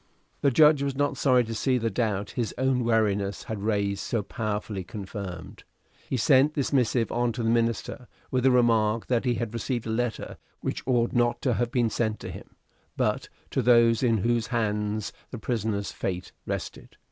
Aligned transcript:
The 0.41 0.49
judge 0.49 0.81
was 0.81 0.95
not 0.95 1.15
sorry 1.15 1.43
to 1.43 1.53
see 1.53 1.77
the 1.77 1.91
doubt 1.91 2.31
his 2.31 2.55
own 2.57 2.83
wariness 2.83 3.43
had 3.43 3.61
raised 3.61 3.99
so 4.01 4.23
powerfully 4.23 4.83
confirmed. 4.83 5.63
He 6.09 6.17
sent 6.17 6.55
this 6.55 6.73
missive 6.73 7.11
on 7.11 7.33
to 7.33 7.43
the 7.43 7.49
minister, 7.51 8.07
with 8.31 8.43
the 8.43 8.49
remark 8.49 9.05
that 9.05 9.25
he 9.25 9.35
had 9.35 9.53
received 9.53 9.85
a 9.85 9.91
letter 9.91 10.37
which 10.61 10.81
ought 10.87 11.13
not 11.13 11.39
to 11.43 11.53
have 11.53 11.69
been 11.69 11.91
sent 11.91 12.19
to 12.21 12.31
him, 12.31 12.55
but 12.97 13.29
to 13.51 13.61
those 13.61 14.01
in 14.01 14.17
whose 14.17 14.47
hands 14.47 15.13
the 15.29 15.37
prisoner's 15.37 15.91
fate 15.91 16.31
rested. 16.47 16.97